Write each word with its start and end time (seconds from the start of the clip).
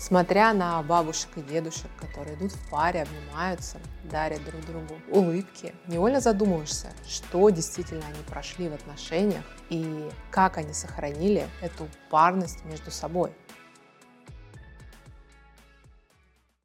Смотря 0.00 0.54
на 0.54 0.82
бабушек 0.82 1.28
и 1.36 1.42
дедушек, 1.42 1.90
которые 2.00 2.34
идут 2.34 2.52
в 2.52 2.70
паре, 2.70 3.02
обнимаются, 3.02 3.76
дарят 4.04 4.42
друг 4.46 4.64
другу 4.64 4.94
улыбки, 5.10 5.74
невольно 5.88 6.20
задумываешься, 6.20 6.90
что 7.06 7.50
действительно 7.50 8.06
они 8.06 8.22
прошли 8.26 8.70
в 8.70 8.72
отношениях 8.72 9.44
и 9.68 10.08
как 10.30 10.56
они 10.56 10.72
сохранили 10.72 11.46
эту 11.60 11.86
парность 12.08 12.64
между 12.64 12.90
собой. 12.90 13.30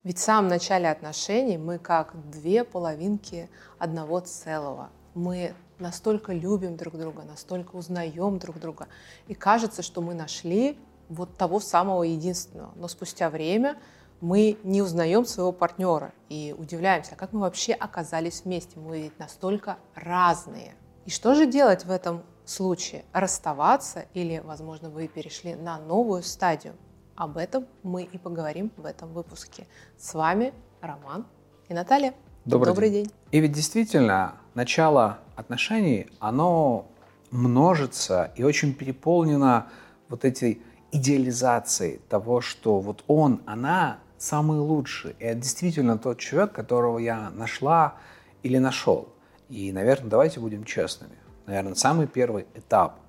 Ведь 0.04 0.17
в 0.17 0.21
самом 0.21 0.47
начале 0.47 0.89
отношений 0.89 1.57
мы 1.57 1.77
как 1.77 2.15
две 2.31 2.63
половинки 2.63 3.49
одного 3.77 4.21
целого. 4.21 4.91
Мы 5.13 5.54
настолько 5.77 6.31
любим 6.31 6.77
друг 6.77 6.97
друга, 6.97 7.23
настолько 7.23 7.75
узнаем 7.75 8.39
друг 8.39 8.61
друга. 8.61 8.88
И 9.27 9.33
кажется, 9.33 9.82
что 9.82 10.00
мы 10.00 10.14
нашли 10.14 10.79
вот 11.09 11.37
того 11.37 11.59
самого 11.59 12.04
единственного. 12.04 12.71
Но 12.75 12.87
спустя 12.87 13.29
время 13.29 13.77
мы 14.21 14.57
не 14.63 14.82
узнаем 14.82 15.25
своего 15.25 15.51
партнера 15.51 16.13
и 16.29 16.55
удивляемся, 16.57 17.13
а 17.13 17.15
как 17.15 17.33
мы 17.33 17.41
вообще 17.41 17.73
оказались 17.73 18.43
вместе. 18.43 18.79
Мы 18.79 19.04
ведь 19.04 19.19
настолько 19.19 19.77
разные. 19.93 20.73
И 21.05 21.10
что 21.10 21.36
же 21.36 21.46
делать 21.46 21.86
в 21.86 21.91
этом 21.91 22.23
случае? 22.46 23.05
Расставаться 23.13 24.05
или, 24.13 24.41
возможно, 24.43 24.89
вы 24.89 25.07
перешли 25.07 25.55
на 25.55 25.77
новую 25.79 26.23
стадию? 26.23 26.73
Об 27.15 27.37
этом 27.37 27.65
мы 27.83 28.04
и 28.04 28.18
поговорим 28.18 28.71
в 28.77 28.85
этом 28.85 29.13
выпуске. 29.13 29.68
С 29.97 30.13
вами 30.13 30.54
Роман 30.82 31.25
и 31.69 31.74
Наталья. 31.74 32.13
Добрый, 32.45 32.73
Добрый 32.73 32.89
день. 32.89 33.05
день. 33.05 33.13
И 33.31 33.39
ведь 33.39 33.53
действительно, 33.53 34.35
начало 34.53 35.19
отношений, 35.35 36.08
оно 36.19 36.88
множится 37.31 38.31
и 38.35 38.44
очень 38.44 38.73
переполнено 38.73 39.67
вот 40.09 40.25
этой 40.25 40.61
идеализацией 40.95 41.99
того, 42.09 42.39
что 42.39 42.79
вот 42.79 43.03
он, 43.07 43.41
она 43.45 43.99
самый 44.17 44.59
лучший. 44.59 45.15
И 45.19 45.25
это 45.25 45.41
действительно 45.41 45.97
тот 45.97 46.19
человек, 46.19 46.53
которого 46.53 46.99
я 46.99 47.29
нашла 47.31 47.95
или 48.43 48.57
нашел. 48.57 49.09
И, 49.49 49.71
наверное, 49.73 50.09
давайте 50.09 50.39
будем 50.39 50.63
честными. 50.63 51.17
Наверное, 51.45 51.75
самый 51.75 52.07
первый 52.07 52.47
этап 52.55 52.99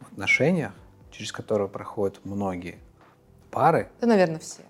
в 0.00 0.12
отношениях, 0.12 0.72
через 1.10 1.32
который 1.32 1.68
проходят 1.68 2.20
многие 2.24 2.78
пары. 3.50 3.88
Да, 4.00 4.06
наверное, 4.06 4.38
все. 4.38 4.62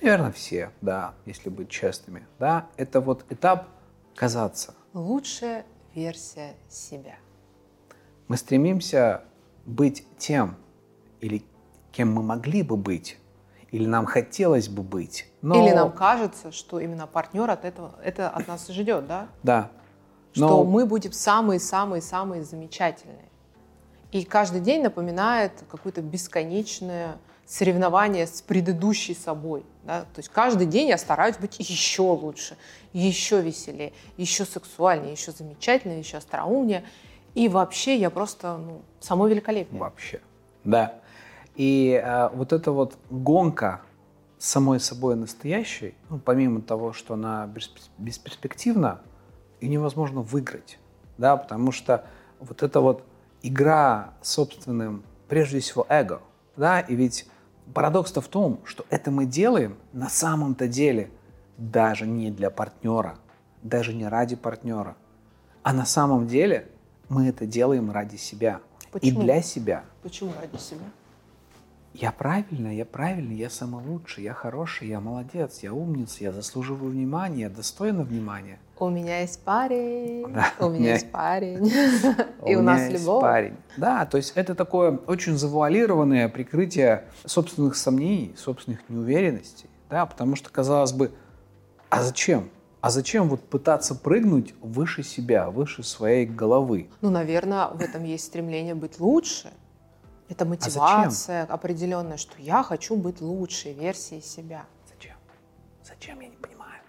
Наверное, 0.00 0.32
все, 0.32 0.70
да, 0.82 1.14
если 1.24 1.48
быть 1.48 1.70
честными. 1.70 2.26
Да, 2.38 2.66
это 2.76 3.00
вот 3.00 3.24
этап 3.30 3.68
казаться. 4.14 4.74
Лучшая 4.92 5.64
версия 5.94 6.54
себя. 6.68 7.16
Мы 8.28 8.36
стремимся 8.36 9.24
быть 9.64 10.06
тем 10.18 10.56
или 11.20 11.44
кем 11.92 12.12
мы 12.12 12.22
могли 12.22 12.62
бы 12.62 12.76
быть, 12.76 13.18
или 13.70 13.86
нам 13.86 14.06
хотелось 14.06 14.68
бы 14.68 14.82
быть. 14.82 15.26
Но... 15.42 15.62
Или 15.62 15.74
нам 15.74 15.92
кажется, 15.92 16.52
что 16.52 16.80
именно 16.80 17.06
партнер 17.06 17.48
от 17.50 17.64
этого 17.64 17.94
это 18.02 18.28
от 18.28 18.48
нас 18.48 18.66
ждет, 18.68 19.06
да? 19.06 19.28
Да. 19.42 19.70
Но... 20.34 20.46
Что 20.48 20.64
мы 20.64 20.86
будем 20.86 21.12
самые-самые-самые 21.12 22.42
замечательные. 22.42 23.28
И 24.10 24.24
каждый 24.24 24.60
день 24.60 24.82
напоминает 24.82 25.52
какое-то 25.70 26.02
бесконечное 26.02 27.16
соревнование 27.46 28.26
с 28.26 28.42
предыдущей 28.42 29.14
собой. 29.14 29.64
Да? 29.84 30.02
То 30.02 30.18
есть 30.18 30.28
каждый 30.28 30.66
день 30.66 30.88
я 30.88 30.98
стараюсь 30.98 31.36
быть 31.36 31.58
еще 31.58 32.02
лучше, 32.02 32.56
еще 32.92 33.40
веселее, 33.40 33.92
еще 34.16 34.44
сексуальнее, 34.44 35.12
еще 35.12 35.32
замечательнее, 35.32 36.00
еще 36.00 36.18
остроумнее. 36.18 36.84
И 37.34 37.48
вообще 37.48 37.96
я 37.96 38.10
просто 38.10 38.58
ну, 38.58 38.82
само 39.00 39.26
великолепие. 39.26 39.80
Вообще, 39.80 40.20
да. 40.64 41.01
И 41.56 42.00
э, 42.02 42.28
вот 42.32 42.52
эта 42.52 42.72
вот 42.72 42.96
гонка 43.10 43.82
самой 44.38 44.80
собой 44.80 45.14
настоящей, 45.14 45.94
ну, 46.10 46.18
помимо 46.18 46.60
того, 46.62 46.92
что 46.92 47.14
она 47.14 47.48
бесперспективна, 47.98 49.00
и 49.60 49.68
невозможно 49.68 50.22
выиграть, 50.22 50.80
да, 51.16 51.36
потому 51.36 51.70
что 51.70 52.04
вот 52.40 52.64
эта 52.64 52.80
вот 52.80 53.04
игра 53.42 54.14
собственным, 54.20 55.04
прежде 55.28 55.60
всего, 55.60 55.86
эго, 55.88 56.20
да, 56.56 56.80
и 56.80 56.96
ведь 56.96 57.28
парадокс-то 57.72 58.20
в 58.20 58.26
том, 58.26 58.60
что 58.64 58.84
это 58.90 59.12
мы 59.12 59.24
делаем 59.24 59.76
на 59.92 60.08
самом-то 60.08 60.66
деле 60.66 61.10
даже 61.56 62.06
не 62.06 62.32
для 62.32 62.50
партнера, 62.50 63.18
даже 63.62 63.94
не 63.94 64.08
ради 64.08 64.34
партнера, 64.34 64.96
а 65.62 65.72
на 65.72 65.86
самом 65.86 66.26
деле 66.26 66.68
мы 67.08 67.28
это 67.28 67.46
делаем 67.46 67.92
ради 67.92 68.16
себя 68.16 68.60
Почему? 68.90 69.20
и 69.20 69.24
для 69.24 69.42
себя. 69.42 69.84
Почему 70.02 70.32
ради 70.40 70.60
себя? 70.60 70.86
Я 71.94 72.10
правильно, 72.10 72.74
я 72.74 72.86
правильный, 72.86 73.36
я 73.36 73.50
самый 73.50 73.84
лучший, 73.84 74.24
я 74.24 74.32
хороший, 74.32 74.88
я 74.88 75.00
молодец, 75.00 75.58
я 75.62 75.74
умница, 75.74 76.24
я 76.24 76.32
заслуживаю 76.32 76.90
внимания, 76.90 77.42
я 77.42 77.50
достойна 77.50 78.02
внимания. 78.02 78.58
У 78.78 78.88
меня 78.88 79.20
есть 79.20 79.40
парень, 79.44 80.32
да, 80.32 80.52
у 80.58 80.70
меня 80.70 80.94
есть 80.94 81.12
парень, 81.12 81.70
и 82.46 82.56
у 82.56 82.62
нас 82.62 82.90
любовь. 82.90 83.20
парень. 83.20 83.56
Да, 83.76 84.06
то 84.06 84.16
есть 84.16 84.32
это 84.36 84.54
такое 84.54 84.98
очень 85.06 85.36
завуалированное 85.36 86.28
прикрытие 86.30 87.04
собственных 87.26 87.76
сомнений, 87.76 88.34
собственных 88.38 88.88
неуверенностей, 88.88 89.68
да, 89.90 90.06
потому 90.06 90.34
что 90.34 90.50
казалось 90.50 90.92
бы, 90.92 91.12
а 91.90 92.02
зачем? 92.02 92.48
А 92.80 92.90
зачем 92.90 93.28
вот 93.28 93.40
пытаться 93.42 93.94
прыгнуть 93.94 94.54
выше 94.60 95.04
себя, 95.04 95.50
выше 95.50 95.84
своей 95.84 96.26
головы? 96.26 96.88
Ну, 97.00 97.10
наверное, 97.10 97.68
в 97.68 97.80
этом 97.80 98.02
есть 98.02 98.24
стремление 98.24 98.74
быть 98.74 98.98
лучше. 98.98 99.50
Это 100.32 100.44
а 100.44 100.48
мотивация 100.48 101.44
а 101.44 101.54
определенная, 101.54 102.16
что 102.16 102.40
я 102.40 102.62
хочу 102.62 102.96
быть 102.96 103.20
лучшей 103.20 103.74
версией 103.74 104.22
себя. 104.22 104.64
Зачем? 104.88 105.16
Зачем, 105.84 106.20
я 106.20 106.28
не 106.28 106.36
понимаю. 106.36 106.80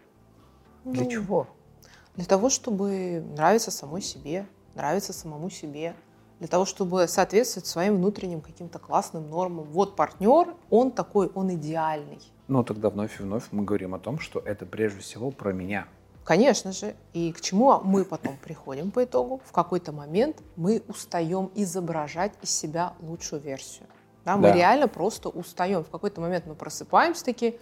Ну, 0.85 0.93
Для 0.93 1.05
чего? 1.05 1.47
Для 2.15 2.23
того, 2.23 2.49
чтобы 2.49 3.21
нравиться 3.35 3.69
самой 3.69 4.01
себе, 4.01 4.45
нравиться 4.75 5.11
самому 5.11 5.49
себе. 5.49 5.93
Для 6.39 6.47
того, 6.47 6.63
чтобы 6.63 7.05
соответствовать 7.09 7.67
своим 7.67 7.97
внутренним 7.97 8.39
каким-то 8.39 8.79
классным 8.79 9.29
нормам. 9.29 9.65
Вот 9.65 9.97
партнер, 9.97 10.55
он 10.69 10.91
такой, 10.91 11.27
он 11.27 11.53
идеальный. 11.53 12.19
Ну, 12.47 12.63
тогда 12.63 12.89
вновь 12.89 13.19
и 13.19 13.23
вновь 13.23 13.51
мы 13.51 13.65
говорим 13.65 13.93
о 13.93 13.99
том, 13.99 14.19
что 14.19 14.39
это 14.39 14.65
прежде 14.65 15.01
всего 15.01 15.31
про 15.31 15.51
меня. 15.51 15.85
Конечно 16.23 16.71
же. 16.71 16.95
И 17.13 17.31
к 17.33 17.41
чему 17.41 17.79
мы 17.83 18.05
потом 18.05 18.37
приходим 18.37 18.91
по 18.91 19.03
итогу? 19.03 19.41
В 19.45 19.51
какой-то 19.51 19.91
момент 19.91 20.37
мы 20.55 20.81
устаем 20.87 21.51
изображать 21.55 22.33
из 22.41 22.49
себя 22.49 22.93
лучшую 23.01 23.41
версию. 23.41 23.87
Да, 24.25 24.37
мы 24.37 24.49
да. 24.49 24.53
реально 24.53 24.87
просто 24.87 25.29
устаем. 25.29 25.83
В 25.83 25.89
какой-то 25.89 26.21
момент 26.21 26.45
мы 26.45 26.55
просыпаемся 26.55 27.25
такие. 27.25 27.55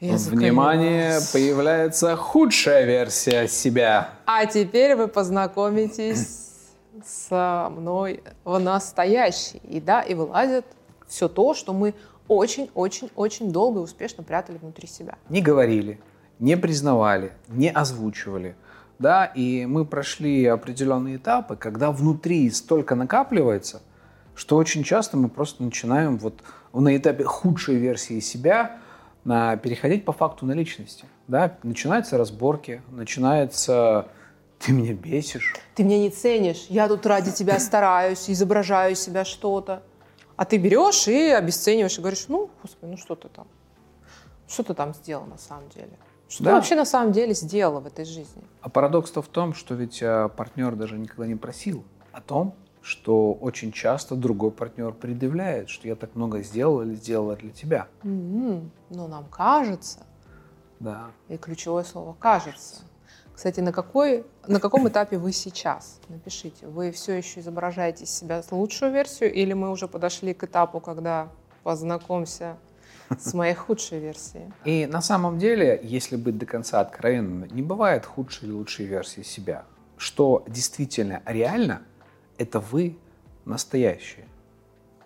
Внимание, 0.00 1.18
появляется 1.32 2.14
худшая 2.16 2.84
версия 2.84 3.48
себя. 3.48 4.10
А 4.26 4.44
теперь 4.46 4.96
вы 4.96 5.08
познакомитесь 5.08 6.50
со 7.04 7.68
мной 7.70 8.22
в 8.44 8.58
настоящей. 8.58 9.58
И 9.64 9.80
да, 9.80 10.02
и 10.02 10.14
вылазит 10.14 10.66
все 11.06 11.28
то, 11.28 11.54
что 11.54 11.72
мы 11.72 11.94
очень-очень-очень 12.28 13.50
долго 13.50 13.80
и 13.80 13.82
успешно 13.82 14.22
прятали 14.22 14.58
внутри 14.58 14.88
себя. 14.88 15.16
Не 15.28 15.40
говорили, 15.40 16.00
не 16.38 16.56
признавали, 16.56 17.32
не 17.48 17.70
озвучивали. 17.70 18.56
Да, 18.98 19.26
и 19.26 19.66
мы 19.66 19.84
прошли 19.84 20.46
определенные 20.46 21.16
этапы, 21.16 21.56
когда 21.56 21.90
внутри 21.90 22.48
столько 22.50 22.94
накапливается, 22.94 23.82
что 24.34 24.56
очень 24.56 24.84
часто 24.84 25.16
мы 25.16 25.28
просто 25.28 25.64
начинаем 25.64 26.16
вот 26.16 26.42
на 26.72 26.96
этапе 26.96 27.24
худшей 27.24 27.76
версии 27.76 28.20
себя 28.20 28.78
на, 29.24 29.56
переходить 29.56 30.04
по 30.04 30.12
факту 30.12 30.46
на 30.46 30.52
личности. 30.52 31.06
Да? 31.26 31.58
Начинаются 31.62 32.18
разборки, 32.18 32.82
начинается 32.90 34.08
ты 34.58 34.72
меня 34.72 34.94
бесишь. 34.94 35.54
Ты 35.74 35.82
меня 35.82 35.98
не 35.98 36.10
ценишь. 36.10 36.66
Я 36.68 36.88
тут 36.88 37.04
ради 37.04 37.32
тебя 37.32 37.58
стараюсь, 37.58 38.30
изображаю 38.30 38.94
себя 38.94 39.24
что-то. 39.24 39.82
А 40.36 40.44
ты 40.44 40.56
берешь 40.56 41.06
и 41.06 41.30
обесцениваешь, 41.30 41.98
и 41.98 42.00
говоришь, 42.00 42.24
ну, 42.28 42.50
господи, 42.62 42.90
ну 42.92 42.96
что 42.96 43.14
ты 43.14 43.28
там? 43.28 43.46
Что 44.48 44.62
ты 44.62 44.74
там 44.74 44.94
сделал 44.94 45.26
на 45.26 45.38
самом 45.38 45.68
деле? 45.68 45.92
Что 46.28 46.44
да. 46.44 46.50
ты 46.50 46.56
вообще 46.56 46.74
на 46.74 46.84
самом 46.84 47.12
деле 47.12 47.34
сделала 47.34 47.80
в 47.80 47.86
этой 47.86 48.04
жизни? 48.04 48.42
А 48.60 48.68
парадокс-то 48.68 49.22
в 49.22 49.28
том, 49.28 49.54
что 49.54 49.74
ведь 49.74 50.02
а, 50.02 50.28
партнер 50.28 50.74
даже 50.74 50.98
никогда 50.98 51.26
не 51.26 51.36
просил 51.36 51.84
о 52.12 52.20
том, 52.20 52.54
что 52.80 53.32
очень 53.32 53.72
часто 53.72 54.14
другой 54.14 54.50
партнер 54.50 54.92
предъявляет, 54.92 55.70
что 55.70 55.88
я 55.88 55.96
так 55.96 56.14
много 56.14 56.42
сделал 56.42 56.82
или 56.82 56.94
сделала 56.94 57.34
для 57.36 57.50
тебя. 57.50 57.88
Mm-hmm. 58.02 58.68
Но 58.90 59.08
нам 59.08 59.24
кажется. 59.24 60.00
Да. 60.80 61.06
И 61.28 61.36
ключевое 61.38 61.84
слово 61.84 62.14
кажется. 62.18 62.82
Кстати, 63.34 63.60
на, 63.60 63.72
какой, 63.72 64.24
на 64.46 64.60
каком 64.60 64.86
этапе 64.86 65.18
вы 65.18 65.32
сейчас? 65.32 65.98
Напишите. 66.08 66.66
Вы 66.66 66.92
все 66.92 67.14
еще 67.14 67.40
изображаете 67.40 68.06
себя 68.06 68.42
лучшую 68.50 68.92
версию 68.92 69.32
или 69.32 69.54
мы 69.54 69.70
уже 69.70 69.88
подошли 69.88 70.34
к 70.34 70.44
этапу, 70.44 70.78
когда 70.78 71.30
познакомься 71.64 72.58
с 73.18 73.34
моей 73.34 73.54
худшей 73.54 73.98
версией. 73.98 74.52
И 74.64 74.86
на 74.86 75.02
самом 75.02 75.38
деле, 75.38 75.80
если 75.82 76.16
быть 76.16 76.38
до 76.38 76.46
конца 76.46 76.80
откровенным, 76.80 77.48
не 77.48 77.62
бывает 77.62 78.06
худшей 78.06 78.48
или 78.48 78.54
лучшей 78.54 78.86
версии 78.86 79.22
себя. 79.22 79.64
Что 79.96 80.44
действительно 80.48 81.22
реально, 81.26 81.82
это 82.38 82.60
вы 82.60 82.98
настоящие. 83.44 84.26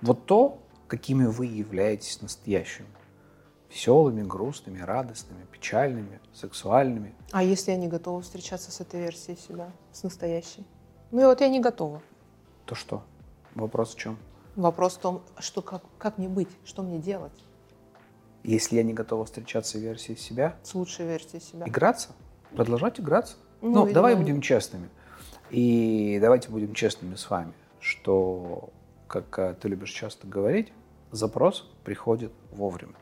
Вот 0.01 0.27
то, 0.27 0.63
какими 0.87 1.27
вы 1.27 1.47
являетесь 1.47 2.23
настоящими. 2.23 2.89
Веселыми, 3.71 4.23
грустными, 4.23 4.81
радостными, 4.81 5.45
печальными, 5.53 6.21
сексуальными. 6.33 7.15
А 7.33 7.43
если 7.43 7.73
я 7.73 7.77
не 7.77 7.89
готова 7.89 8.23
встречаться 8.23 8.73
с 8.73 8.81
этой 8.81 9.01
версией 9.01 9.37
себя, 9.37 9.71
с 9.93 10.03
настоящей? 10.03 10.67
Ну 11.11 11.21
и 11.21 11.25
вот 11.25 11.41
я 11.43 11.49
не 11.49 11.61
готова. 11.61 12.01
То 12.65 12.75
что? 12.75 13.03
Вопрос 13.55 13.95
в 13.95 13.99
чем? 13.99 14.17
Вопрос 14.57 14.97
в 14.97 15.01
том, 15.01 15.23
что 15.39 15.61
как, 15.61 15.83
как 15.99 16.17
мне 16.17 16.29
быть, 16.29 16.49
что 16.65 16.83
мне 16.83 16.99
делать 16.99 17.45
Если 18.45 18.77
я 18.77 18.83
не 18.83 18.95
готова 18.95 19.25
встречаться 19.25 19.79
с 19.79 19.81
версией 19.81 20.19
себя, 20.19 20.57
с 20.63 20.75
лучшей 20.75 21.07
версией 21.07 21.43
себя. 21.43 21.67
играться, 21.67 22.11
продолжать 22.55 23.01
играться. 23.01 23.37
Ну, 23.61 23.71
Ну, 23.71 23.81
видимо, 23.83 23.95
давай 23.95 24.15
будем 24.15 24.41
честными. 24.41 24.89
И 25.51 26.19
давайте 26.21 26.51
будем 26.51 26.75
честными 26.75 27.15
с 27.15 27.29
вами, 27.31 27.53
что, 27.81 28.71
как 29.07 29.39
э, 29.39 29.55
ты 29.61 29.69
любишь 29.69 29.91
часто 29.91 30.27
говорить, 30.27 30.73
запрос 31.11 31.69
приходит 31.85 32.33
вовремя. 32.53 32.95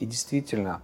И 0.00 0.06
действительно, 0.06 0.82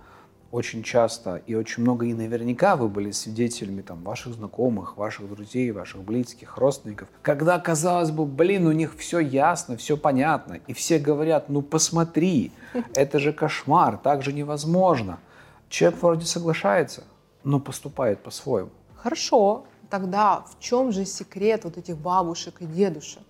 очень 0.51 0.83
часто 0.83 1.43
и 1.47 1.55
очень 1.55 1.83
много, 1.83 2.07
и 2.07 2.15
наверняка 2.15 2.77
вы 2.77 2.89
были 2.89 3.11
свидетелями 3.11 3.83
там, 3.83 4.03
ваших 4.03 4.35
знакомых, 4.35 4.97
ваших 4.97 5.29
друзей, 5.29 5.71
ваших 5.73 6.03
близких, 6.03 6.57
родственников, 6.57 7.09
когда, 7.23 7.59
казалось 7.59 8.11
бы, 8.11 8.25
блин, 8.25 8.67
у 8.67 8.73
них 8.73 8.97
все 8.97 9.19
ясно, 9.19 9.77
все 9.77 9.97
понятно, 9.97 10.61
и 10.67 10.73
все 10.73 10.99
говорят, 10.99 11.49
ну 11.49 11.61
посмотри, 11.61 12.53
это 12.95 13.19
же 13.19 13.33
кошмар, 13.33 13.99
так 13.99 14.23
же 14.23 14.33
невозможно. 14.33 15.19
Человек 15.69 16.01
вроде 16.01 16.27
соглашается, 16.27 17.05
но 17.45 17.61
поступает 17.61 18.23
по-своему. 18.23 18.71
Хорошо, 18.97 19.67
тогда 19.91 20.41
в 20.41 20.59
чем 20.61 20.93
же 20.93 21.05
секрет 21.05 21.65
вот 21.65 21.77
этих 21.77 21.99
бабушек 21.99 22.57
и 22.61 22.67
дедушек? 22.67 23.23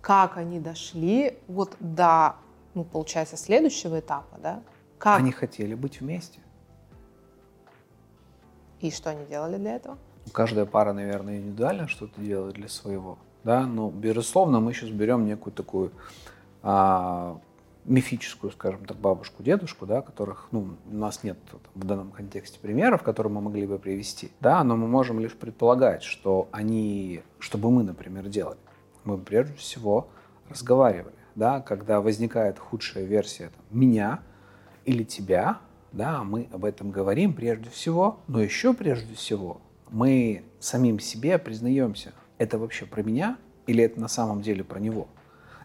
Как 0.00 0.36
они 0.36 0.58
дошли 0.58 1.38
вот 1.46 1.76
до, 1.78 2.34
ну, 2.74 2.84
получается, 2.84 3.36
следующего 3.36 4.00
этапа, 4.00 4.38
да? 4.42 4.62
Как 5.00 5.18
Они 5.18 5.32
хотели 5.32 5.74
быть 5.74 6.00
вместе. 6.02 6.40
и 8.80 8.90
что 8.90 9.10
они 9.10 9.24
делали 9.24 9.56
для 9.56 9.76
этого? 9.76 9.98
Каждая 10.32 10.66
пара, 10.66 10.92
наверное, 10.92 11.38
индивидуально 11.38 11.88
что-то 11.88 12.20
делает 12.20 12.54
для 12.54 12.68
своего. 12.68 13.18
Да? 13.42 13.66
Но, 13.66 13.90
безусловно, 13.90 14.60
мы 14.60 14.74
сейчас 14.74 14.90
берем 14.90 15.24
некую 15.24 15.54
такую 15.54 15.92
а, 16.62 17.40
мифическую, 17.86 18.52
скажем 18.52 18.84
так, 18.84 18.98
бабушку, 18.98 19.42
дедушку, 19.42 19.86
да, 19.86 20.02
которых, 20.02 20.48
ну, 20.50 20.76
у 20.86 20.94
нас 20.94 21.24
нет 21.24 21.38
в 21.74 21.84
данном 21.84 22.10
контексте 22.10 22.58
примеров, 22.58 23.02
которые 23.02 23.32
мы 23.32 23.40
могли 23.40 23.66
бы 23.66 23.78
привести, 23.78 24.30
да, 24.40 24.62
но 24.64 24.76
мы 24.76 24.86
можем 24.86 25.18
лишь 25.18 25.34
предполагать, 25.34 26.02
что 26.02 26.48
они, 26.52 27.22
что 27.38 27.56
бы 27.56 27.70
мы, 27.70 27.84
например, 27.84 28.28
делали. 28.28 28.58
Мы 29.04 29.16
прежде 29.16 29.54
всего 29.54 30.08
разговаривали, 30.50 31.14
да, 31.34 31.60
когда 31.60 32.02
возникает 32.02 32.58
худшая 32.58 33.04
версия 33.04 33.48
там, 33.48 33.64
меня 33.70 34.20
или 34.90 35.04
тебя, 35.04 35.58
да, 35.92 36.22
мы 36.24 36.48
об 36.52 36.64
этом 36.64 36.90
говорим 36.90 37.32
прежде 37.32 37.70
всего, 37.70 38.18
но 38.26 38.42
еще 38.42 38.74
прежде 38.74 39.14
всего 39.14 39.60
мы 39.88 40.44
самим 40.58 40.98
себе 40.98 41.38
признаемся, 41.38 42.12
это 42.38 42.58
вообще 42.58 42.86
про 42.86 43.02
меня 43.02 43.36
или 43.66 43.84
это 43.84 44.00
на 44.00 44.08
самом 44.08 44.42
деле 44.42 44.64
про 44.64 44.78
него, 44.80 45.06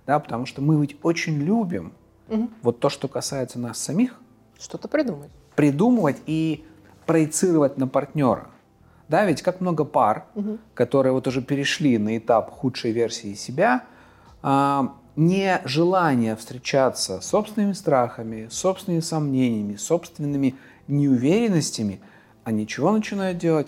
да, 0.06 0.20
потому 0.20 0.46
что 0.46 0.62
мы 0.62 0.80
ведь 0.80 0.98
очень 1.04 1.40
любим 1.40 1.94
Мгм. 2.28 2.50
вот 2.62 2.80
то, 2.80 2.90
что 2.90 3.08
касается 3.08 3.60
нас 3.60 3.78
самих, 3.80 4.20
Что-то 4.60 4.88
придумать. 4.88 5.30
придумывать 5.56 6.18
и 6.28 6.66
проецировать 7.06 7.78
на 7.78 7.88
партнера. 7.88 8.48
Да, 9.08 9.26
ведь 9.26 9.42
как 9.44 9.62
много 9.62 9.86
пар, 9.86 10.26
Мгм. 10.36 10.60
которые 10.74 11.14
вот 11.14 11.28
уже 11.28 11.42
перешли 11.42 11.98
на 12.00 12.18
этап 12.18 12.50
худшей 12.52 12.92
версии 12.92 13.34
себя, 13.36 13.84
а, 14.42 14.96
нежелание 15.16 16.36
встречаться 16.36 17.22
с 17.22 17.28
собственными 17.28 17.74
страхами, 17.74 18.48
собственными 18.50 19.02
сомнениями, 19.02 19.76
собственными 19.76 20.56
неуверенностями, 20.88 22.02
они 22.44 22.68
чего 22.68 22.92
начинают 22.92 23.38
делать? 23.38 23.68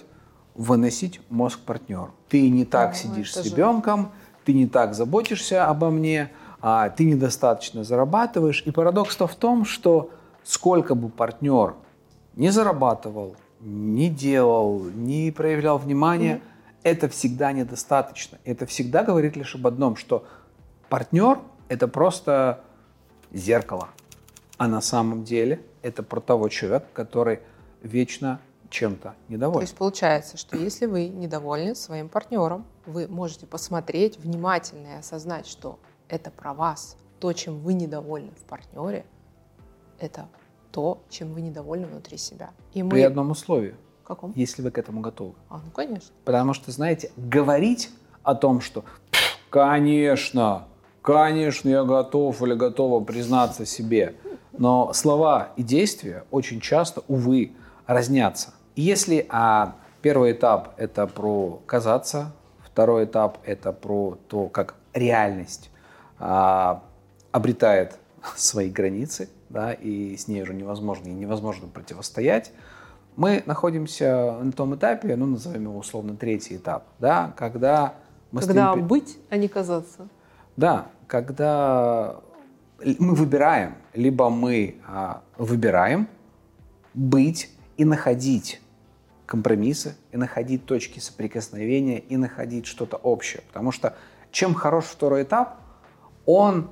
Выносить 0.55 1.21
мозг 1.29 1.59
партнеру. 1.59 2.11
Ты 2.29 2.49
не 2.49 2.65
так 2.65 2.91
О, 2.91 2.95
сидишь 2.95 3.33
с 3.33 3.43
же- 3.43 3.49
ребенком, 3.49 4.11
ты 4.43 4.53
не 4.53 4.67
так 4.67 4.95
заботишься 4.95 5.65
обо 5.67 5.89
мне, 5.91 6.31
а, 6.61 6.89
ты 6.89 7.05
недостаточно 7.05 7.83
зарабатываешь. 7.83 8.63
И 8.65 8.71
парадокс-то 8.71 9.27
в 9.27 9.35
том, 9.35 9.65
что 9.65 10.09
сколько 10.43 10.95
бы 10.95 11.09
партнер 11.09 11.75
не 12.35 12.49
зарабатывал, 12.49 13.35
не 13.59 14.09
делал, 14.09 14.83
не 14.83 15.31
проявлял 15.31 15.77
внимания, 15.77 16.41
это 16.83 17.07
всегда 17.09 17.51
недостаточно. 17.51 18.37
Это 18.43 18.65
всегда 18.65 19.03
говорит 19.03 19.35
лишь 19.35 19.53
об 19.55 19.67
одном, 19.67 19.95
что 19.95 20.25
партнер– 20.89 21.39
это 21.69 21.87
просто 21.87 22.63
зеркало. 23.31 23.89
А 24.57 24.67
на 24.67 24.81
самом 24.81 25.23
деле 25.23 25.61
это 25.81 26.03
про 26.03 26.19
того 26.19 26.49
человека, 26.49 26.87
который 26.93 27.39
вечно 27.83 28.39
чем-то 28.69 29.09
То 29.09 29.15
недоволен. 29.29 29.61
есть 29.61 29.75
получается, 29.75 30.37
что 30.37 30.57
если 30.57 30.87
вы 30.87 31.07
недовольны 31.07 31.75
своим 31.75 32.09
партнером, 32.09 32.65
вы 32.85 33.07
можете 33.07 33.45
посмотреть 33.45 34.17
внимательно 34.17 34.87
и 34.87 34.99
осознать, 34.99 35.47
что 35.47 35.79
это 36.09 36.31
про 36.31 36.53
вас. 36.53 36.97
То, 37.19 37.33
чем 37.33 37.59
вы 37.59 37.73
недовольны 37.73 38.31
в 38.31 38.43
партнере, 38.43 39.05
это 39.99 40.27
то, 40.71 41.01
чем 41.09 41.33
вы 41.33 41.41
недовольны 41.41 41.87
внутри 41.87 42.17
себя. 42.17 42.51
И 42.73 42.83
мы... 42.83 42.89
При 42.89 43.01
одном 43.01 43.31
условии, 43.31 43.75
Каком? 44.03 44.33
если 44.35 44.61
вы 44.61 44.71
к 44.71 44.77
этому 44.77 45.01
готовы. 45.01 45.33
А, 45.49 45.59
ну 45.63 45.71
конечно. 45.71 46.13
Потому 46.25 46.53
что, 46.53 46.71
знаете, 46.71 47.11
говорить 47.15 47.89
о 48.23 48.35
том, 48.35 48.61
что 48.61 48.83
«Пф, 49.11 49.39
конечно, 49.49 50.67
конечно, 51.07 51.69
я 51.69 51.85
готов 51.85 52.41
или 52.41 52.53
готова 52.53 53.01
признаться 53.01 53.65
себе, 53.65 54.15
но 54.57 54.91
слова 54.91 55.53
и 55.55 55.63
действия 55.63 56.25
очень 56.31 56.59
часто, 56.59 57.01
увы, 57.07 57.53
разнятся. 57.85 58.53
И 58.75 58.81
если 58.81 59.25
а, 59.29 59.75
первый 60.01 60.33
этап– 60.33 60.73
это 60.77 61.07
про 61.07 61.61
казаться, 61.65 62.33
второй 62.61 63.05
этап– 63.05 63.37
это 63.45 63.71
про 63.71 64.17
то, 64.27 64.47
как 64.49 64.75
реальность 64.93 65.69
а, 66.19 66.83
обретает 67.31 67.97
свои 68.35 68.69
границы, 68.69 69.29
да, 69.47 69.71
и 69.71 70.17
с 70.17 70.27
ней 70.27 70.41
уже 70.41 70.53
невозможно 70.53 71.07
и 71.07 71.13
невозможно 71.13 71.69
противостоять, 71.69 72.51
мы 73.15 73.43
находимся 73.45 74.37
на 74.43 74.51
том 74.51 74.75
этапе, 74.75 75.15
ну, 75.15 75.25
назовем 75.25 75.63
его 75.63 75.77
условно 75.77 76.17
третий 76.17 76.57
этап, 76.57 76.83
да, 76.99 77.33
когда 77.37 77.93
мы 78.33 78.41
Когда 78.41 78.73
стоим 78.73 78.87
быть, 78.87 79.17
а 79.29 79.37
не 79.37 79.47
казаться. 79.47 80.09
Да, 80.57 80.87
когда 81.07 82.17
мы 82.83 83.15
выбираем, 83.15 83.75
либо 83.93 84.29
мы 84.29 84.75
а, 84.85 85.21
выбираем 85.37 86.07
быть 86.93 87.49
и 87.77 87.85
находить 87.85 88.61
компромиссы, 89.25 89.95
и 90.11 90.17
находить 90.17 90.65
точки 90.65 90.99
соприкосновения, 90.99 91.99
и 91.99 92.17
находить 92.17 92.65
что-то 92.65 92.97
общее. 92.97 93.43
Потому 93.47 93.71
что 93.71 93.95
чем 94.31 94.53
хорош 94.53 94.85
второй 94.85 95.23
этап, 95.23 95.59
он, 96.25 96.71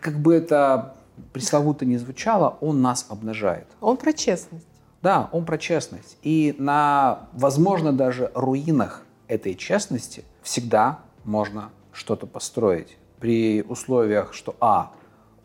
как 0.00 0.18
бы 0.18 0.34
это 0.34 0.96
пресловуто 1.32 1.84
не 1.84 1.96
звучало, 1.96 2.58
он 2.60 2.82
нас 2.82 3.06
обнажает. 3.08 3.66
Он 3.80 3.96
про 3.96 4.12
честность. 4.12 4.66
Да, 5.02 5.28
он 5.32 5.44
про 5.44 5.58
честность. 5.58 6.18
И 6.22 6.54
на, 6.58 7.28
возможно, 7.32 7.92
даже 7.92 8.30
руинах 8.34 9.04
этой 9.28 9.54
честности 9.54 10.24
всегда 10.42 11.00
можно 11.24 11.70
что-то 11.92 12.26
построить. 12.26 12.96
При 13.20 13.62
условиях, 13.62 14.34
что 14.34 14.54
А, 14.60 14.92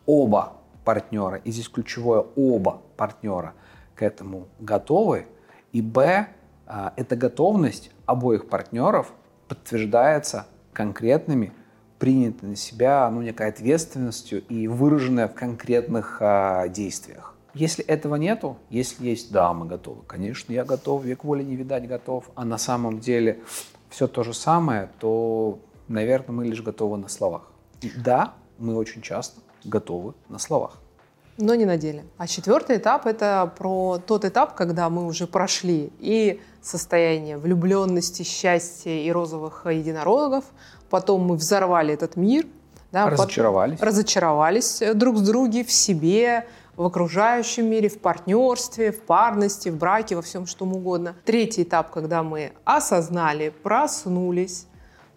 оба 0.06 0.54
партнера, 0.84 1.36
и 1.36 1.50
здесь 1.50 1.68
ключевое 1.68 2.24
оба 2.36 2.82
партнера 2.96 3.54
к 3.94 4.02
этому 4.02 4.48
готовы, 4.60 5.26
и 5.72 5.80
Б, 5.80 6.28
а, 6.66 6.92
эта 6.96 7.16
готовность 7.16 7.90
обоих 8.06 8.48
партнеров 8.48 9.12
подтверждается 9.48 10.46
конкретными, 10.72 11.52
принятой 11.98 12.48
на 12.48 12.56
себя 12.56 13.08
ну, 13.10 13.22
некой 13.22 13.48
ответственностью 13.48 14.44
и 14.48 14.66
выраженная 14.66 15.28
в 15.28 15.34
конкретных 15.34 16.18
а, 16.20 16.66
действиях. 16.66 17.36
Если 17.54 17.84
этого 17.84 18.16
нету, 18.16 18.56
если 18.70 19.06
есть 19.06 19.30
«да, 19.30 19.52
мы 19.52 19.66
готовы», 19.66 20.02
конечно, 20.06 20.52
я 20.52 20.64
готов, 20.64 21.04
век 21.04 21.22
воли 21.22 21.42
не 21.44 21.54
видать 21.54 21.86
готов, 21.86 22.30
а 22.34 22.44
на 22.44 22.58
самом 22.58 22.98
деле 22.98 23.40
все 23.90 24.08
то 24.08 24.24
же 24.24 24.32
самое, 24.32 24.88
то, 24.98 25.60
наверное, 25.86 26.34
мы 26.34 26.46
лишь 26.46 26.62
готовы 26.62 26.96
на 26.96 27.08
словах. 27.08 27.51
Да, 27.96 28.34
мы 28.58 28.76
очень 28.76 29.02
часто 29.02 29.40
готовы 29.64 30.14
на 30.28 30.38
словах. 30.38 30.78
но 31.38 31.54
не 31.54 31.64
на 31.64 31.76
деле. 31.76 32.04
А 32.18 32.26
четвертый 32.26 32.76
этап 32.76 33.06
это 33.06 33.52
про 33.58 33.98
тот 34.06 34.24
этап, 34.24 34.54
когда 34.54 34.88
мы 34.90 35.06
уже 35.06 35.26
прошли 35.26 35.90
и 35.98 36.40
состояние 36.60 37.38
влюбленности, 37.38 38.22
счастья 38.22 38.90
и 38.92 39.10
розовых 39.10 39.66
единорогов. 39.66 40.44
Потом 40.90 41.22
мы 41.22 41.36
взорвали 41.36 41.94
этот 41.94 42.16
мир. 42.16 42.46
да, 42.92 43.04
потом 43.04 43.24
Разочаровались. 43.24 43.80
разочаровались 43.80 44.82
э, 44.82 44.94
друг 44.94 45.16
с 45.16 45.22
другом, 45.22 45.64
в 45.64 45.72
себе, 45.72 46.46
в 46.76 46.84
окружающем 46.84 47.66
мире, 47.66 47.88
в 47.88 47.98
партнерстве, 47.98 48.92
в 48.92 49.00
парности, 49.02 49.70
в 49.70 49.76
браке, 49.78 50.16
во 50.16 50.22
всем 50.22 50.46
что 50.46 50.64
угодно. 50.66 51.14
Третий 51.24 51.62
этап, 51.62 51.90
когда 51.90 52.22
мы 52.22 52.52
осознали, 52.64 53.48
проснулись, 53.62 54.66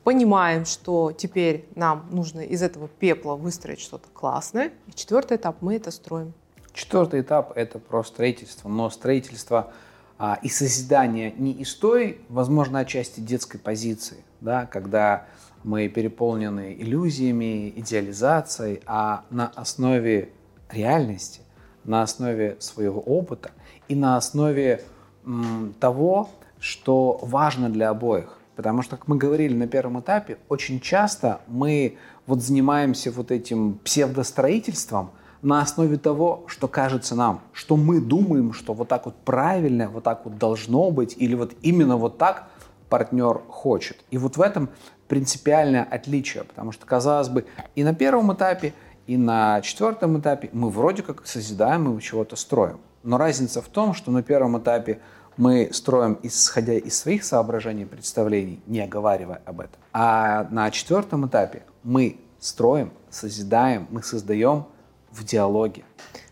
понимаем, 0.06 0.66
что 0.66 1.12
теперь 1.12 1.68
нам 1.76 2.06
нужно 2.12 2.42
из 2.42 2.62
этого 2.62 2.88
пепла 2.88 3.34
выстроить 3.36 3.82
что-то 3.82 4.08
классное. 4.14 4.72
И 4.88 4.94
четвертый 4.94 5.38
этап 5.38 5.58
мы 5.62 5.76
это 5.76 5.90
строим. 5.90 6.34
Четвертый 6.74 7.22
этап– 7.22 7.52
это 7.56 7.80
про 7.80 8.04
строительство, 8.04 8.70
но 8.70 8.90
строительство 8.92 9.74
а, 10.20 10.38
и 10.44 10.48
созидание 10.48 11.34
не 11.36 11.54
из 11.54 11.74
той, 11.74 12.20
возможно, 12.30 12.80
отчасти 12.80 13.20
детской 13.20 13.58
позиции, 13.58 14.18
да, 14.42 14.68
когда 14.68 15.26
мы 15.64 15.88
переполнены 15.88 16.76
иллюзиями, 16.78 17.74
идеализацией, 17.76 18.82
а 18.86 19.24
на 19.32 19.48
основе 19.56 20.30
реальности, 20.70 21.42
на 21.84 22.04
основе 22.04 22.58
своего 22.60 23.02
опыта 23.02 23.52
и 23.88 23.96
на 23.96 24.18
основе 24.18 24.84
м, 25.26 25.74
того, 25.80 26.30
что 26.60 27.20
важно 27.24 27.70
для 27.70 27.90
обоих. 27.90 28.38
Потому 28.56 28.82
что, 28.82 28.98
как 28.98 29.08
мы 29.08 29.18
говорили 29.18 29.54
на 29.54 29.68
первом 29.68 30.00
этапе, 30.00 30.38
очень 30.50 30.80
часто 30.80 31.42
мы 31.48 31.98
вот 32.26 32.42
занимаемся 32.42 33.12
вот 33.12 33.32
этим 33.32 33.80
псевдостроительством 33.84 35.12
на 35.42 35.62
основе 35.62 35.98
того, 35.98 36.46
что 36.48 36.68
кажется 36.68 37.16
нам, 37.16 37.42
что 37.54 37.76
мы 37.76 38.00
думаем, 38.00 38.54
что 38.54 38.74
вот 38.74 38.88
так 38.88 39.06
вот 39.06 39.16
правильно, 39.16 39.90
вот 39.90 40.04
так 40.04 40.26
вот 40.26 40.38
должно 40.38 40.90
быть, 40.90 41.16
или 41.18 41.36
вот 41.36 41.54
именно 41.62 41.98
вот 41.98 42.18
так 42.18 42.48
партнер 42.90 43.42
хочет. 43.50 44.04
И 44.10 44.18
вот 44.18 44.38
в 44.38 44.42
этом 44.42 44.70
принципиальное 45.08 45.84
отличие, 45.84 46.46
потому 46.46 46.72
что, 46.72 46.86
казалось 46.86 47.30
бы, 47.30 47.46
и 47.76 47.84
на 47.84 47.94
первом 47.94 48.34
этапе, 48.34 48.74
и 49.06 49.18
на 49.18 49.62
четвертом 49.62 50.20
этапе 50.20 50.50
мы 50.52 50.70
вроде 50.70 51.04
как 51.04 51.28
созидаем 51.28 51.96
и 51.96 52.02
чего-то 52.02 52.36
строим. 52.36 52.80
Но 53.04 53.18
разница 53.18 53.62
в 53.62 53.68
том, 53.68 53.94
что 53.94 54.12
на 54.12 54.24
первом 54.24 54.58
этапе 54.58 55.00
мы 55.38 55.70
строим, 55.72 56.18
исходя 56.24 56.74
из 56.74 56.98
своих 56.98 57.24
соображений 57.24 57.84
и 57.84 57.86
представлений, 57.86 58.62
не 58.68 58.82
оговаривая 58.82 59.42
об 59.46 59.60
этом. 59.60 59.80
А 59.94 60.48
на 60.52 60.72
четвертом 60.72 61.28
этапе 61.28 61.64
мы 61.84 62.20
строим, 62.40 62.92
созидаем, 63.10 63.88
мы 63.90 64.04
создаем 64.04 64.66
в 65.12 65.24
диалоге. 65.24 65.84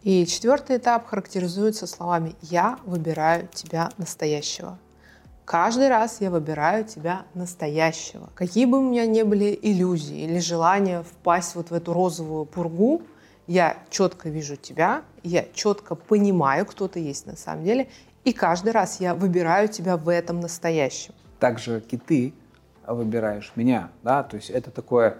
И 0.04 0.26
четвертый 0.26 0.78
этап 0.78 1.08
характеризуется 1.08 1.88
словами 1.88 2.36
«я 2.42 2.78
выбираю 2.86 3.48
тебя 3.54 3.90
настоящего». 3.98 4.78
Каждый 5.46 5.90
раз 5.90 6.22
я 6.22 6.32
выбираю 6.32 6.86
тебя 6.86 7.24
настоящего. 7.34 8.30
Какие 8.34 8.66
бы 8.66 8.78
у 8.78 8.82
меня 8.82 9.06
ни 9.06 9.24
были 9.24 9.58
иллюзии 9.62 10.22
или 10.22 10.40
желания 10.40 11.04
впасть 11.04 11.56
вот 11.56 11.70
в 11.70 11.74
эту 11.74 11.92
розовую 11.92 12.46
пургу, 12.46 13.02
я 13.46 13.78
четко 13.90 14.30
вижу 14.30 14.56
тебя, 14.56 15.02
я 15.22 15.46
четко 15.54 15.96
понимаю, 15.96 16.66
кто 16.66 16.88
ты 16.88 17.02
есть 17.02 17.26
на 17.26 17.36
самом 17.36 17.66
деле, 17.66 17.90
и 18.24 18.34
каждый 18.34 18.72
раз 18.72 19.00
я 19.00 19.14
выбираю 19.16 19.68
тебя 19.68 19.98
в 19.98 20.10
этом 20.10 20.40
настоящем. 20.40 21.14
Также 21.40 21.84
и 21.90 21.98
ты 21.98 22.34
выбираешь 22.88 23.52
меня, 23.56 23.90
да, 24.04 24.24
то 24.24 24.36
есть 24.36 24.50
это 24.50 24.72
такое 24.72 25.18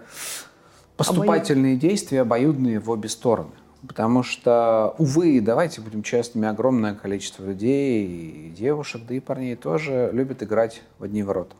поступательные 0.96 1.76
действия, 1.76 2.22
обоюдные 2.22 2.78
в 2.78 2.90
обе 2.90 3.08
стороны. 3.08 3.52
Потому 3.86 4.22
что, 4.22 4.94
увы, 4.96 5.42
давайте 5.42 5.82
будем 5.82 6.02
честными, 6.02 6.48
огромное 6.48 6.94
количество 6.94 7.44
людей, 7.44 8.06
и 8.06 8.50
девушек, 8.50 9.02
да 9.06 9.14
и 9.14 9.20
парней 9.20 9.56
тоже 9.56 10.08
любят 10.12 10.42
играть 10.42 10.82
в 10.98 11.04
одни 11.04 11.22
ворота. 11.22 11.54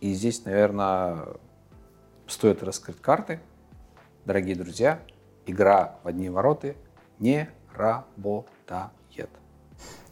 И 0.00 0.12
здесь, 0.12 0.44
наверное, 0.44 1.18
стоит 2.28 2.62
раскрыть 2.62 3.00
карты. 3.00 3.40
Дорогие 4.24 4.54
друзья, 4.54 5.00
игра 5.46 5.96
в 6.04 6.08
одни 6.08 6.28
ворота 6.28 6.76
не 7.18 7.50
работает. 7.74 8.90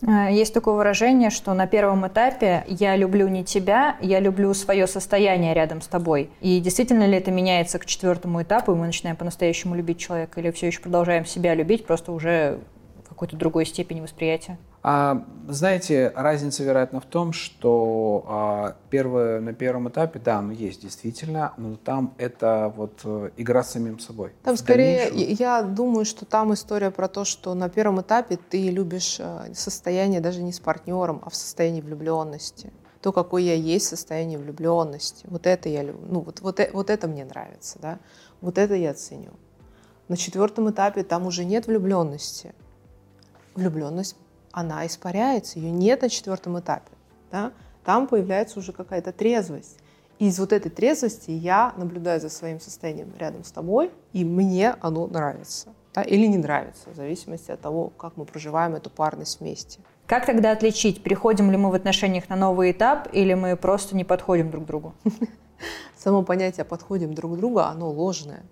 Э, 0.02 0.28
есть 0.30 0.54
такое 0.54 0.74
выражение, 0.74 1.30
что 1.30 1.54
на 1.54 1.66
первом 1.66 2.06
этапе 2.06 2.64
я 2.68 2.96
люблю 2.96 3.28
не 3.28 3.44
тебя, 3.44 3.96
я 4.00 4.20
люблю 4.20 4.52
свое 4.54 4.86
состояние 4.86 5.54
рядом 5.54 5.80
с 5.80 5.86
тобой. 5.86 6.30
И 6.40 6.60
действительно 6.60 7.06
ли 7.06 7.16
это 7.16 7.30
меняется 7.30 7.78
к 7.78 7.86
четвертому 7.86 8.42
этапу, 8.42 8.72
и 8.72 8.74
мы 8.74 8.86
начинаем 8.86 9.16
по-настоящему 9.16 9.74
любить 9.74 9.98
человека, 9.98 10.40
или 10.40 10.50
все 10.50 10.68
еще 10.68 10.80
продолжаем 10.80 11.26
себя 11.26 11.54
любить, 11.54 11.86
просто 11.86 12.12
уже 12.12 12.60
в 13.04 13.08
какой-то 13.08 13.36
другой 13.36 13.66
степени 13.66 14.00
восприятия? 14.00 14.58
А, 14.90 15.22
знаете, 15.46 16.14
разница, 16.16 16.64
вероятно, 16.64 17.02
в 17.02 17.04
том, 17.04 17.34
что 17.34 18.24
а, 18.26 18.76
первое, 18.88 19.38
на 19.38 19.52
первом 19.52 19.90
этапе, 19.90 20.18
да, 20.18 20.40
ну 20.40 20.50
есть 20.50 20.80
действительно, 20.80 21.52
но 21.58 21.76
там 21.76 22.14
это 22.16 22.72
вот 22.74 23.02
э, 23.04 23.28
игра 23.36 23.62
с 23.62 23.72
самим 23.72 23.98
собой. 23.98 24.32
Там 24.42 24.56
скорее, 24.56 25.10
дальнейшем... 25.10 25.36
я 25.38 25.62
думаю, 25.62 26.06
что 26.06 26.24
там 26.24 26.54
история 26.54 26.90
про 26.90 27.06
то, 27.06 27.26
что 27.26 27.52
на 27.52 27.68
первом 27.68 28.00
этапе 28.00 28.38
ты 28.38 28.70
любишь 28.70 29.18
э, 29.20 29.52
состояние 29.52 30.22
даже 30.22 30.42
не 30.42 30.54
с 30.54 30.58
партнером, 30.58 31.20
а 31.22 31.28
в 31.28 31.36
состоянии 31.36 31.82
влюбленности. 31.82 32.72
То, 33.02 33.12
какой 33.12 33.44
я 33.44 33.54
есть 33.56 33.84
в 33.84 33.88
состоянии 33.90 34.38
влюбленности. 34.38 35.26
Вот 35.28 35.46
это 35.46 35.68
я 35.68 35.82
люблю. 35.82 36.06
Ну, 36.08 36.20
вот, 36.20 36.40
вот, 36.40 36.60
э, 36.60 36.70
вот 36.72 36.88
это 36.88 37.08
мне 37.08 37.26
нравится, 37.26 37.78
да. 37.78 37.98
Вот 38.40 38.56
это 38.56 38.74
я 38.74 38.94
ценю. 38.94 39.32
На 40.08 40.16
четвертом 40.16 40.70
этапе 40.70 41.02
там 41.02 41.26
уже 41.26 41.44
нет 41.44 41.66
влюбленности. 41.66 42.54
Влюбленность 43.54 44.16
она 44.52 44.86
испаряется, 44.86 45.58
ее 45.58 45.70
нет 45.70 46.02
на 46.02 46.08
четвертом 46.08 46.58
этапе. 46.58 46.90
Да? 47.30 47.52
Там 47.84 48.06
появляется 48.06 48.58
уже 48.58 48.72
какая-то 48.72 49.12
трезвость. 49.12 49.78
И 50.18 50.26
из 50.26 50.38
вот 50.38 50.52
этой 50.52 50.70
трезвости 50.70 51.30
я 51.30 51.72
наблюдаю 51.76 52.20
за 52.20 52.28
своим 52.28 52.60
состоянием 52.60 53.12
рядом 53.18 53.44
с 53.44 53.52
тобой, 53.52 53.90
и 54.12 54.24
мне 54.24 54.74
оно 54.80 55.06
нравится. 55.06 55.68
Да? 55.94 56.02
Или 56.02 56.26
не 56.26 56.38
нравится, 56.38 56.90
в 56.90 56.96
зависимости 56.96 57.50
от 57.50 57.60
того, 57.60 57.88
как 57.90 58.16
мы 58.16 58.24
проживаем 58.24 58.74
эту 58.74 58.90
парность 58.90 59.40
вместе. 59.40 59.80
Как 60.06 60.26
тогда 60.26 60.52
отличить, 60.52 61.02
переходим 61.02 61.50
ли 61.50 61.56
мы 61.56 61.70
в 61.70 61.74
отношениях 61.74 62.28
на 62.28 62.36
новый 62.36 62.70
этап, 62.72 63.08
или 63.12 63.34
мы 63.34 63.56
просто 63.56 63.94
не 63.94 64.04
подходим 64.04 64.50
друг 64.50 64.64
к 64.64 64.66
другу? 64.66 64.94
Само 65.96 66.22
понятие 66.22 66.64
«подходим 66.64 67.14
друг 67.14 67.34
к 67.34 67.36
другу», 67.36 67.58
оно 67.58 67.90
ложное. 67.90 68.42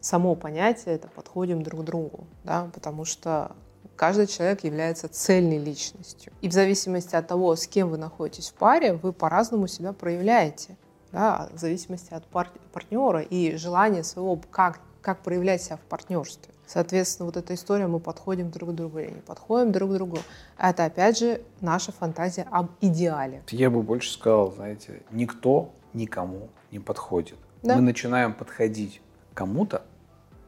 Само 0.00 0.34
понятие– 0.34 0.94
это 0.96 1.08
«подходим 1.08 1.62
друг 1.62 1.82
к 1.82 1.84
другу», 1.84 2.24
да? 2.44 2.70
потому 2.72 3.04
что 3.04 3.52
каждый 4.00 4.28
человек 4.28 4.64
является 4.64 5.10
цельной 5.10 5.58
личностью. 5.58 6.32
И 6.40 6.48
в 6.48 6.54
зависимости 6.54 7.14
от 7.14 7.26
того, 7.26 7.54
с 7.54 7.66
кем 7.66 7.90
вы 7.90 7.98
находитесь 7.98 8.48
в 8.48 8.54
паре, 8.54 8.94
вы 8.94 9.12
по-разному 9.12 9.66
себя 9.66 9.92
проявляете. 9.92 10.78
Да, 11.12 11.50
в 11.52 11.58
зависимости 11.58 12.14
от 12.14 12.24
пар- 12.24 12.50
партнера 12.72 13.20
и 13.20 13.56
желания 13.56 14.02
своего, 14.02 14.40
как, 14.50 14.80
как 15.02 15.22
проявлять 15.22 15.62
себя 15.62 15.76
в 15.76 15.80
партнерстве. 15.82 16.54
Соответственно, 16.66 17.26
вот 17.26 17.36
эта 17.36 17.52
история, 17.52 17.88
мы 17.88 18.00
подходим 18.00 18.50
друг 18.50 18.70
к 18.70 18.72
другу 18.72 19.00
или 19.00 19.10
не 19.10 19.20
подходим 19.20 19.70
друг 19.70 19.90
к 19.90 19.92
другу, 19.92 20.18
это 20.56 20.86
опять 20.86 21.18
же 21.18 21.42
наша 21.60 21.92
фантазия 21.92 22.46
об 22.50 22.70
идеале. 22.80 23.42
Я 23.50 23.68
бы 23.68 23.82
больше 23.82 24.12
сказал, 24.12 24.50
знаете, 24.50 25.02
никто 25.10 25.74
никому 25.92 26.48
не 26.70 26.78
подходит. 26.78 27.36
Да? 27.62 27.76
Мы 27.76 27.82
начинаем 27.82 28.32
подходить 28.32 29.02
кому-то, 29.34 29.82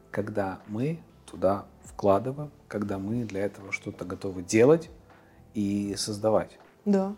когда 0.09 0.57
мы 0.65 0.99
туда 1.27 1.65
вкладываем, 1.83 2.49
когда 2.73 2.97
мы 2.97 3.23
для 3.23 3.45
этого 3.45 3.71
что-то 3.71 4.03
готовы 4.03 4.41
делать 4.41 4.89
и 5.53 5.93
создавать. 5.95 6.57
Да. 6.85 7.13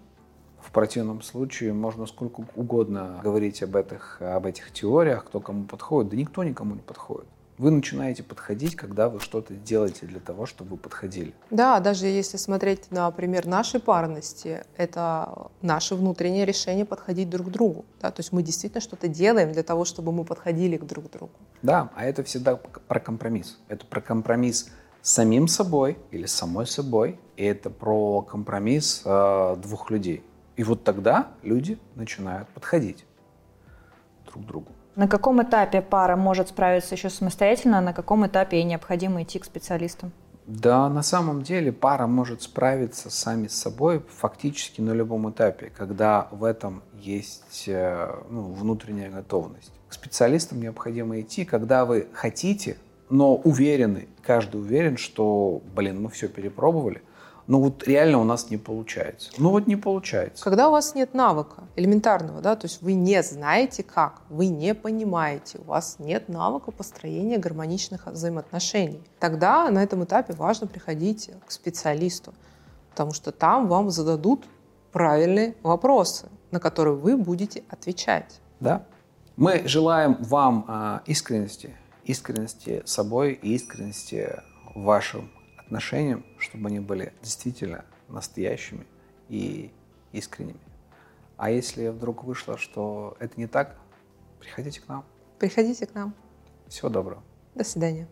В 0.60 0.70
противном 0.72 1.22
случае 1.22 1.72
можно 1.72 2.06
сколько 2.08 2.46
угодно 2.56 3.22
говорить 3.24 3.64
об 3.64 3.78
этих, 3.78 4.22
об 4.22 4.46
этих 4.46 4.74
теориях, 4.74 5.24
кто 5.24 5.40
кому 5.40 5.64
подходит. 5.64 6.12
Да 6.12 6.18
никто 6.18 6.44
никому 6.44 6.76
не 6.76 6.82
подходит. 6.82 7.30
Вы 7.58 7.72
начинаете 7.72 8.22
подходить, 8.22 8.76
когда 8.76 9.08
вы 9.08 9.22
что-то 9.22 9.54
делаете 9.54 10.06
для 10.06 10.20
того, 10.20 10.46
чтобы 10.46 10.72
вы 10.72 10.78
подходили. 10.78 11.34
Да, 11.52 11.80
даже 11.80 12.08
если 12.08 12.36
смотреть 12.36 12.92
на 12.92 13.10
пример 13.12 13.46
нашей 13.46 13.80
парности, 13.80 14.66
это 14.76 15.48
наше 15.62 15.96
внутреннее 15.96 16.44
решение 16.44 16.84
подходить 16.84 17.30
друг 17.30 17.48
к 17.48 17.50
другу. 17.52 17.86
Да? 18.02 18.12
То 18.12 18.20
есть 18.20 18.34
мы 18.34 18.44
действительно 18.44 18.82
что-то 18.82 19.08
делаем 19.08 19.54
для 19.54 19.64
того, 19.64 19.86
чтобы 19.86 20.12
мы 20.12 20.26
подходили 20.26 20.76
к 20.76 20.84
друг 20.84 21.10
другу. 21.10 21.32
Да, 21.62 21.92
а 21.96 22.04
это 22.04 22.26
всегда 22.26 22.58
про 22.58 23.00
компромисс. 23.00 23.58
Это 23.70 23.86
про 23.86 24.02
компромисс 24.02 24.70
самим 25.06 25.48
собой 25.48 25.98
или 26.10 26.26
самой 26.26 26.66
собой. 26.66 27.20
И 27.38 27.44
это 27.44 27.70
про 27.70 28.24
компромисс 28.24 29.04
э, 29.06 29.56
двух 29.62 29.92
людей. 29.92 30.24
И 30.58 30.64
вот 30.64 30.84
тогда 30.84 31.28
люди 31.44 31.78
начинают 31.96 32.50
подходить 32.50 33.06
друг 34.26 34.44
к 34.44 34.48
другу. 34.48 34.72
На 34.96 35.08
каком 35.08 35.44
этапе 35.44 35.82
пара 35.82 36.16
может 36.16 36.50
справиться 36.50 36.96
еще 36.96 37.10
самостоятельно, 37.10 37.78
а 37.80 37.82
на 37.82 37.94
каком 37.94 38.26
этапе 38.26 38.58
ей 38.58 38.64
необходимо 38.64 39.22
идти 39.22 39.38
к 39.38 39.46
специалистам? 39.46 40.12
Да, 40.48 40.90
на 40.90 41.04
самом 41.04 41.42
деле 41.42 41.72
пара 41.72 42.08
может 42.08 42.42
справиться 42.42 43.10
сами 43.10 43.48
с 43.48 43.56
собой 43.56 44.04
фактически 44.08 44.82
на 44.82 44.92
любом 44.92 45.30
этапе, 45.30 45.72
когда 45.76 46.30
в 46.32 46.44
этом 46.44 46.82
есть 46.94 47.66
э, 47.68 48.16
ну, 48.30 48.54
внутренняя 48.54 49.12
готовность. 49.12 49.72
К 49.90 49.94
специалистам 49.94 50.62
необходимо 50.62 51.20
идти, 51.20 51.46
когда 51.46 51.86
вы 51.86 52.08
хотите, 52.14 52.78
но 53.10 53.36
уверены, 53.36 54.08
каждый 54.22 54.62
уверен, 54.62 54.98
что, 54.98 55.62
блин, 55.76 56.02
мы 56.02 56.10
все 56.10 56.28
перепробовали– 56.28 57.02
ну 57.48 57.60
вот 57.60 57.88
реально 57.88 58.20
у 58.20 58.24
нас 58.24 58.50
не 58.50 58.58
получается. 58.58 59.30
Ну 59.38 59.52
вот 59.52 59.68
не 59.68 59.76
получается. 59.76 60.44
Когда 60.44 60.68
у 60.68 60.72
вас 60.72 60.96
нет 60.96 61.14
навыка 61.14 61.64
элементарного, 61.76 62.42
да, 62.42 62.56
то 62.56 62.66
есть 62.66 62.82
вы 62.82 62.94
не 62.94 63.22
знаете 63.22 63.84
как, 63.84 64.22
вы 64.30 64.48
не 64.48 64.74
понимаете, 64.74 65.60
у 65.60 65.64
вас 65.64 65.98
нет 66.00 66.28
навыка 66.28 66.72
построения 66.72 67.38
гармоничных 67.38 68.08
взаимоотношений, 68.08 69.02
тогда 69.20 69.70
на 69.70 69.84
этом 69.84 70.04
этапе 70.04 70.34
важно 70.34 70.66
приходить 70.66 71.30
к 71.46 71.52
специалисту, 71.52 72.34
потому 72.90 73.14
что 73.14 73.32
там 73.32 73.68
вам 73.68 73.92
зададут 73.92 74.46
правильные 74.92 75.56
вопросы, 75.62 76.30
на 76.50 76.60
которые 76.60 76.96
вы 76.96 77.16
будете 77.16 77.64
отвечать. 77.70 78.40
Да. 78.60 78.86
Мы 79.36 79.68
желаем 79.68 80.18
вам 80.22 80.66
а, 80.68 81.02
искренности, 81.06 81.76
искренности 82.06 82.82
собой 82.86 83.34
и 83.34 83.56
искренности 83.56 84.42
в 84.74 84.84
вашем 84.84 85.32
отношениям, 85.58 86.26
чтобы 86.38 86.68
они 86.68 86.80
были 86.80 87.14
действительно 87.22 87.86
настоящими 88.08 88.86
и 89.28 89.72
искренними. 90.12 90.60
А 91.38 91.50
если 91.50 91.90
вдруг 91.90 92.24
вышло, 92.24 92.58
что 92.58 93.18
это 93.20 93.34
не 93.38 93.48
так, 93.48 93.78
приходите 94.40 94.80
к 94.80 94.88
нам. 94.88 95.04
Приходите 95.40 95.86
к 95.86 95.94
нам. 95.94 96.14
Всего 96.68 96.90
доброго. 96.90 97.24
До 97.56 97.64
свидания. 97.64 98.08